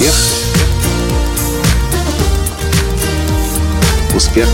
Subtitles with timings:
[0.00, 0.14] Успех.
[4.14, 4.48] Успех.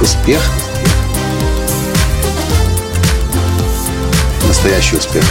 [0.00, 0.40] Успех.
[4.46, 5.24] Настоящий успех.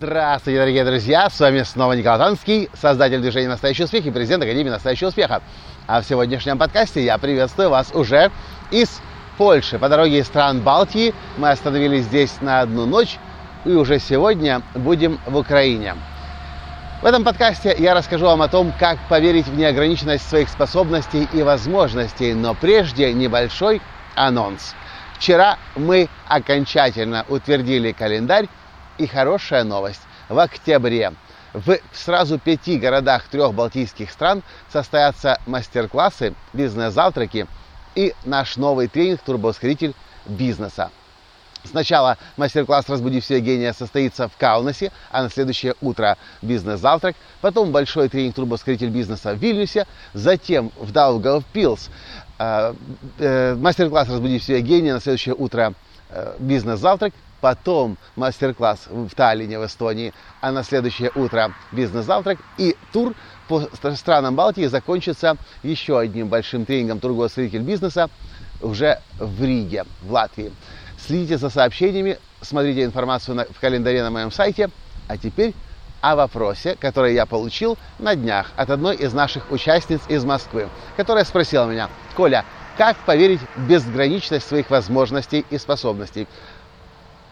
[0.00, 1.28] Здравствуйте, дорогие друзья!
[1.28, 5.42] С вами снова Николай Танский, создатель движения «Настоящий успех» и президент Академии «Настоящего успеха».
[5.86, 8.30] А в сегодняшнем подкасте я приветствую вас уже
[8.70, 9.02] из
[9.36, 9.78] Польши.
[9.78, 13.18] По дороге из стран Балтии мы остановились здесь на одну ночь
[13.64, 15.94] и уже сегодня будем в Украине.
[17.02, 21.42] В этом подкасте я расскажу вам о том, как поверить в неограниченность своих способностей и
[21.42, 23.82] возможностей, но прежде небольшой
[24.14, 24.74] анонс.
[25.14, 28.48] Вчера мы окончательно утвердили календарь
[28.98, 30.02] и хорошая новость.
[30.28, 31.12] В октябре
[31.52, 37.46] в сразу пяти городах трех балтийских стран состоятся мастер-классы, бизнес-завтраки
[37.94, 39.94] и наш новый тренинг «Турбоускоритель
[40.26, 40.90] бизнеса».
[41.64, 47.14] Сначала мастер-класс «Разбуди все гения» состоится в Каунасе, а на следующее утро бизнес-завтрак.
[47.40, 49.86] Потом большой тренинг «Турбоускоритель бизнеса» в Вильнюсе.
[50.12, 51.90] Затем в Даугавпилс
[52.38, 52.74] э,
[53.18, 55.74] э, мастер-класс «Разбуди все гения» на следующее утро
[56.10, 57.14] э, бизнес-завтрак.
[57.40, 62.38] Потом мастер-класс в Таллине, в Эстонии, а на следующее утро бизнес-завтрак.
[62.56, 63.14] И тур
[63.60, 68.08] по странам Балтии закончится еще одним большим тренингом «Тургоусредитель бизнеса»
[68.60, 70.52] уже в Риге, в Латвии.
[70.98, 74.70] Следите за сообщениями, смотрите информацию на, в календаре на моем сайте.
[75.08, 75.52] А теперь
[76.00, 81.24] о вопросе, который я получил на днях от одной из наших участниц из Москвы, которая
[81.24, 82.44] спросила меня, Коля,
[82.76, 86.26] как поверить в безграничность своих возможностей и способностей?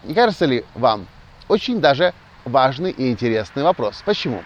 [0.03, 1.07] Не кажется ли вам
[1.47, 2.13] очень даже
[2.45, 4.01] важный и интересный вопрос?
[4.05, 4.43] Почему?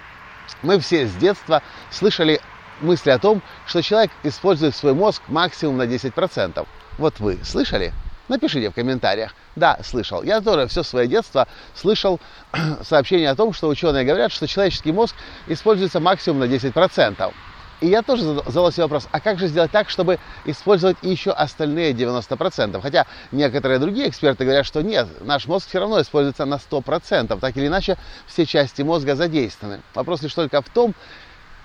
[0.62, 2.40] Мы все с детства слышали
[2.82, 6.68] мысли о том, что человек использует свой мозг максимум на 10%.
[6.98, 7.94] Вот вы слышали?
[8.28, 9.36] Напишите в комментариях.
[9.56, 10.24] Да, слышал.
[10.24, 12.20] Я тоже все свое детство слышал
[12.82, 15.16] сообщение о том, что ученые говорят, что человеческий мозг
[15.48, 17.34] используется максимум на 10%.
[17.82, 21.92] И я тоже задал себе вопрос, а как же сделать так, чтобы использовать еще остальные
[21.94, 22.82] 90%?
[22.82, 27.38] Хотя некоторые другие эксперты говорят, что нет, наш мозг все равно используется на 100%.
[27.40, 27.98] Так или иначе,
[28.28, 29.82] все части мозга задействованы.
[29.94, 30.94] Вопрос лишь только в том,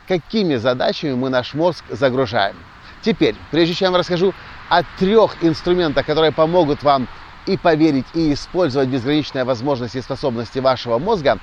[0.09, 2.56] какими задачами мы наш мозг загружаем.
[3.03, 4.34] Теперь, прежде чем я вам расскажу
[4.69, 7.06] о трех инструментах, которые помогут вам
[7.47, 11.38] и поверить, и использовать безграничные возможности и способности вашего мозга,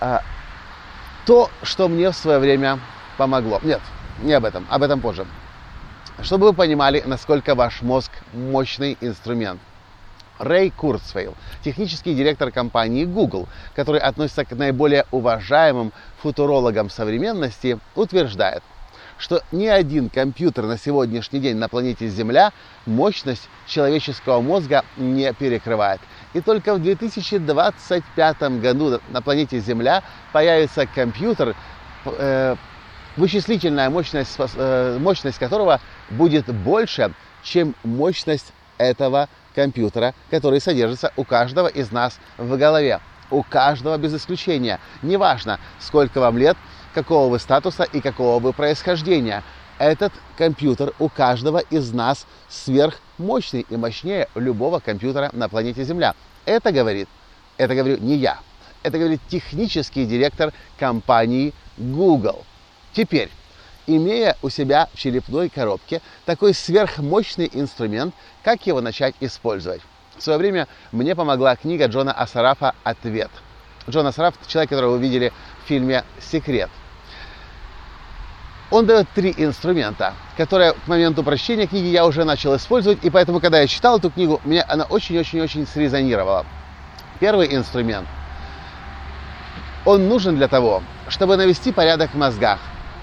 [0.00, 0.22] а,
[1.26, 2.78] то, что мне в свое время
[3.20, 3.60] помогло.
[3.62, 3.82] Нет,
[4.22, 5.26] не об этом, об этом позже.
[6.22, 9.60] Чтобы вы понимали, насколько ваш мозг мощный инструмент.
[10.38, 15.92] Рэй Курцвейл, технический директор компании Google, который относится к наиболее уважаемым
[16.22, 18.62] футурологам современности, утверждает,
[19.18, 22.52] что ни один компьютер на сегодняшний день на планете Земля
[22.86, 26.00] мощность человеческого мозга не перекрывает.
[26.32, 31.54] И только в 2025 году на планете Земля появится компьютер,
[32.06, 32.56] э,
[33.16, 37.12] вычислительная мощность, э, мощность которого будет больше,
[37.42, 43.00] чем мощность этого компьютера, который содержится у каждого из нас в голове.
[43.30, 44.80] У каждого без исключения.
[45.02, 46.56] Неважно, сколько вам лет,
[46.94, 49.42] какого вы статуса и какого вы происхождения.
[49.78, 56.14] Этот компьютер у каждого из нас сверхмощный и мощнее любого компьютера на планете Земля.
[56.44, 57.08] Это говорит,
[57.56, 58.40] это говорю не я,
[58.82, 62.44] это говорит технический директор компании Google.
[62.92, 63.30] Теперь,
[63.86, 69.80] имея у себя в черепной коробке такой сверхмощный инструмент, как его начать использовать?
[70.16, 73.30] В свое время мне помогла книга Джона Асарафа «Ответ».
[73.88, 75.32] Джон Асараф– человек, которого вы видели
[75.64, 76.68] в фильме «Секрет».
[78.70, 83.40] Он дает три инструмента, которые к моменту прочтения книги я уже начал использовать, и поэтому,
[83.40, 86.46] когда я читал эту книгу, мне она очень-очень-очень срезонировала.
[87.18, 88.06] Первый инструмент.
[89.84, 92.60] Он нужен для того, чтобы навести порядок в мозгах,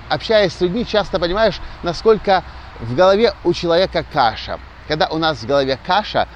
[0.10, 2.44] общаясь с людьми, часто понимаешь, насколько
[2.80, 4.60] в голове у человека каша.
[4.88, 6.28] Когда у нас в голове каша,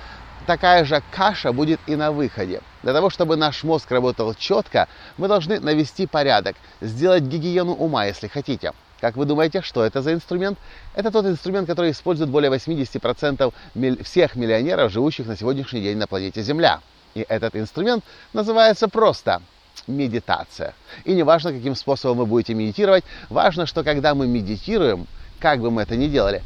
[0.46, 2.62] такая же каша будет и на выходе.
[2.84, 4.88] Для того, чтобы наш мозг работал четко,
[5.18, 8.74] мы должны навести порядок, сделать гигиену ума, если хотите.
[9.00, 10.60] Как вы думаете, что это за инструмент?
[10.94, 16.44] Это тот инструмент, который использует более 80% всех миллионеров, живущих на сегодняшний день на планете
[16.44, 16.82] Земля.
[17.16, 18.04] И этот инструмент
[18.34, 19.42] называется просто
[19.88, 20.74] медитация.
[21.06, 25.08] И не важно, каким способом вы будете медитировать, важно, что когда мы медитируем,
[25.40, 26.44] как бы мы это ни делали,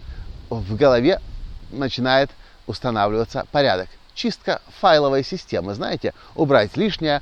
[0.50, 1.19] в голове
[1.72, 2.31] начинает
[2.68, 3.89] устанавливаться порядок.
[4.13, 7.22] Чистка файловой системы, знаете, убрать лишнее,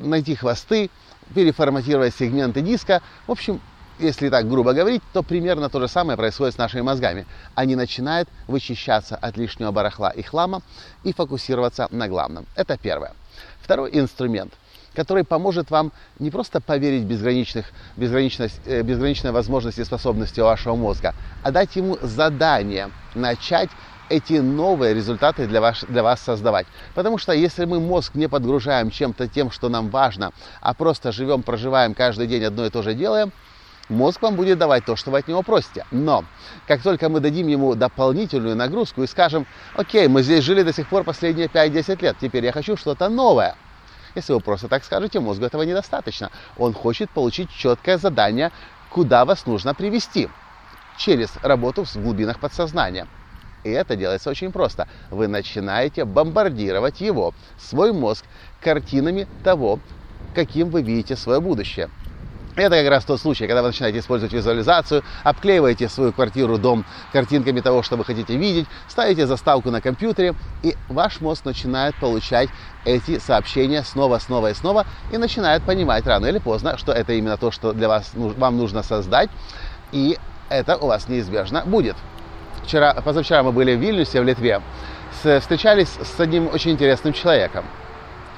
[0.00, 0.90] найти хвосты,
[1.34, 3.00] переформатировать сегменты диска.
[3.26, 3.60] В общем,
[4.00, 7.26] если так грубо говорить, то примерно то же самое происходит с нашими мозгами.
[7.54, 10.62] Они начинают вычищаться от лишнего барахла и хлама
[11.04, 12.46] и фокусироваться на главном.
[12.56, 13.12] Это первое.
[13.60, 14.52] Второй инструмент,
[14.94, 20.76] который поможет вам не просто поверить в безграничных, безграничность, э, безграничной возможности и способности вашего
[20.76, 23.70] мозга, а дать ему задание начать
[24.08, 26.66] эти новые результаты для вас, для вас создавать.
[26.94, 31.42] Потому что если мы мозг не подгружаем чем-то тем, что нам важно, а просто живем,
[31.42, 33.32] проживаем каждый день одно и то же делаем,
[33.88, 35.86] мозг вам будет давать то, что вы от него просите.
[35.90, 36.24] Но
[36.66, 40.88] как только мы дадим ему дополнительную нагрузку и скажем, окей, мы здесь жили до сих
[40.88, 43.56] пор последние 5-10 лет, теперь я хочу что-то новое.
[44.14, 46.30] Если вы просто так скажете, мозгу этого недостаточно.
[46.56, 48.52] Он хочет получить четкое задание,
[48.90, 50.28] куда вас нужно привести
[50.98, 53.08] через работу в глубинах подсознания.
[53.64, 54.86] И это делается очень просто.
[55.10, 58.24] Вы начинаете бомбардировать его, свой мозг,
[58.60, 59.80] картинами того,
[60.34, 61.90] каким вы видите свое будущее.
[62.56, 67.60] Это как раз тот случай, когда вы начинаете использовать визуализацию, обклеиваете свою квартиру, дом картинками
[67.60, 72.48] того, что вы хотите видеть, ставите заставку на компьютере, и ваш мозг начинает получать
[72.84, 77.36] эти сообщения снова, снова и снова, и начинает понимать рано или поздно, что это именно
[77.36, 79.30] то, что для вас вам нужно создать,
[79.90, 80.16] и
[80.48, 81.96] это у вас неизбежно будет.
[82.62, 84.62] Вчера, позавчера мы были в Вильнюсе, в Литве,
[85.40, 87.64] встречались с одним очень интересным человеком.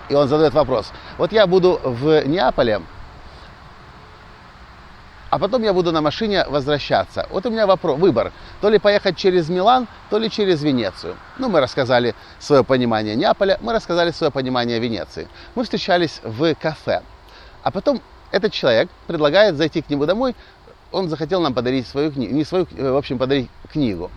[0.09, 0.91] И он задает вопрос.
[1.19, 2.81] Вот я буду в Неаполе,
[5.31, 7.26] а потом я буду на машине возвращаться.
[7.31, 11.17] Вот у меня вопрос, выбор, то ли поехать через Милан, то ли через Венецию.
[11.38, 15.28] Ну, мы рассказали свое понимание Неаполя, мы рассказали свое понимание Венеции.
[15.55, 17.02] Мы встречались в кафе.
[17.62, 18.00] А потом
[18.31, 20.34] этот человек предлагает зайти к нему домой,
[20.93, 24.11] он захотел нам подарить свою книгу, не свою, э, в общем, подарить книгу.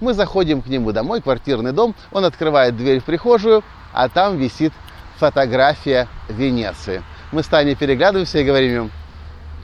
[0.00, 3.62] Мы заходим к нему домой, квартирный дом, он открывает дверь в прихожую,
[3.92, 4.72] а там висит
[5.16, 7.02] фотография Венеции.
[7.32, 8.90] Мы с Таней переглядываемся и говорим им,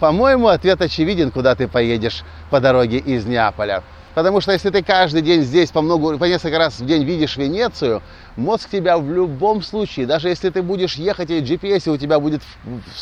[0.00, 3.84] по-моему, ответ очевиден, куда ты поедешь по дороге из Неаполя.
[4.14, 7.36] Потому что если ты каждый день здесь по, много, по несколько раз в день видишь
[7.36, 8.02] Венецию,
[8.34, 12.42] мозг тебя в любом случае, даже если ты будешь ехать и GPS, у тебя будет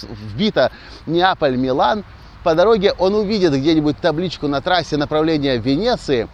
[0.03, 0.71] вбито
[1.07, 2.05] Неаполь, Милан,
[2.45, 6.29] по дороге он увидит где-нибудь табличку на трассе направления Венеции,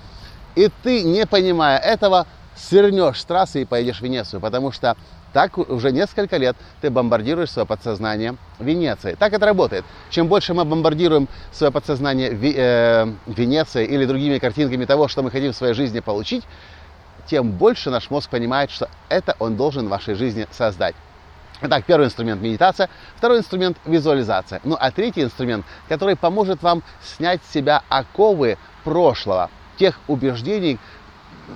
[0.56, 2.26] и ты, не понимая этого,
[2.56, 4.96] свернешь с трассы и поедешь в Венецию, потому что
[5.34, 9.16] так уже несколько лет ты бомбардируешь свое подсознание Венецией.
[9.16, 9.84] Так это работает.
[10.08, 15.52] Чем больше мы бомбардируем свое подсознание э, Венецией или другими картинками того, что мы хотим
[15.52, 16.44] в своей жизни получить,
[17.26, 20.94] тем больше наш мозг понимает, что это он должен в вашей жизни создать.
[21.62, 24.60] Итак, первый инструмент– медитация, второй инструмент– визуализация.
[24.62, 30.78] Ну а третий инструмент, который поможет вам снять с себя оковы прошлого, тех убеждений,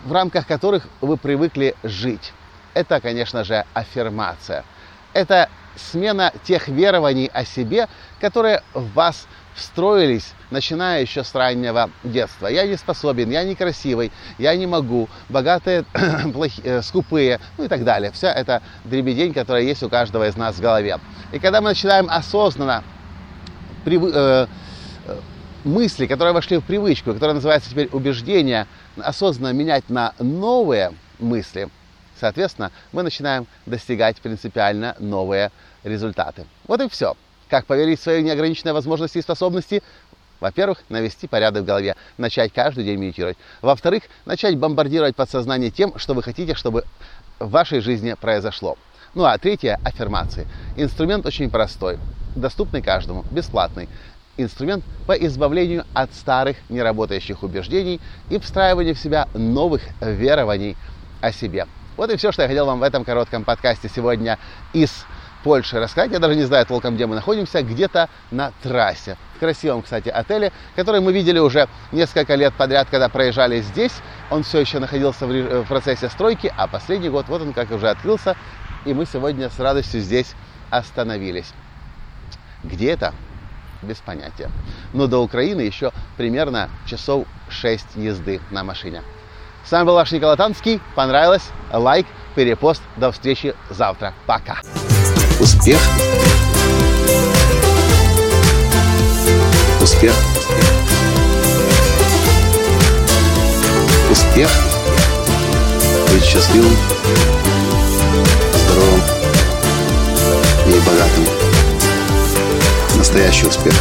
[0.04, 2.32] в рамках которых вы привыкли жить
[2.78, 4.64] это, конечно же, аффирмация.
[5.12, 7.88] Это смена тех верований о себе,
[8.20, 9.26] которые в вас
[9.56, 12.46] встроились, начиная еще с раннего детства.
[12.46, 15.84] Я не способен, я некрасивый, я не могу, богатые,
[16.32, 18.12] плохие, э, скупые, ну и так далее.
[18.12, 21.00] Вся это дребедень, которая есть у каждого из нас в голове.
[21.32, 22.84] И когда мы начинаем осознанно
[23.84, 24.04] прив...
[24.04, 24.46] э,
[25.06, 25.20] э,
[25.64, 31.68] мысли, которые вошли в привычку, которые называются теперь убеждения, осознанно менять на новые мысли–
[32.18, 35.50] Соответственно, мы начинаем достигать принципиально новые
[35.84, 36.44] результаты.
[36.66, 37.16] Вот и все.
[37.48, 39.82] Как поверить в свои неограниченные возможности и способности?
[40.40, 43.36] Во-первых, навести порядок в голове, начать каждый день медитировать.
[43.60, 46.84] Во-вторых, начать бомбардировать подсознание тем, что вы хотите, чтобы
[47.40, 48.76] в вашей жизни произошло.
[49.14, 50.46] Ну а третье– аффирмации.
[50.76, 51.98] Инструмент очень простой,
[52.36, 53.88] доступный каждому, бесплатный.
[54.36, 60.76] Инструмент по избавлению от старых неработающих убеждений и встраиванию в себя новых верований
[61.20, 61.66] о себе.
[61.98, 64.38] Вот и все, что я хотел вам в этом коротком подкасте сегодня
[64.72, 65.04] из
[65.42, 66.12] Польши рассказать.
[66.12, 69.16] Я даже не знаю толком, где мы находимся, где-то на трассе.
[69.34, 73.94] В красивом, кстати, отеле, который мы видели уже несколько лет подряд, когда проезжали здесь.
[74.30, 78.36] Он все еще находился в процессе стройки, а последний год, вот он как уже открылся,
[78.84, 80.34] и мы сегодня с радостью здесь
[80.70, 81.52] остановились.
[82.62, 83.12] Где это?
[83.82, 84.52] Без понятия.
[84.92, 89.02] Но до Украины еще примерно часов 6 езды на машине.
[89.68, 90.80] С вами был ваш Николай Танский.
[90.94, 91.42] Понравилось?
[91.70, 92.80] Лайк, перепост.
[92.96, 94.14] До встречи завтра.
[94.24, 94.62] Пока.
[95.38, 95.78] Успех.
[99.82, 100.14] Успех.
[104.10, 104.48] Успех.
[106.14, 106.74] Быть счастливым,
[108.54, 109.02] здоровым
[110.66, 111.26] и богатым.
[112.96, 113.74] Настоящий успех.